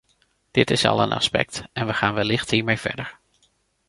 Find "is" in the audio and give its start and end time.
0.71-0.85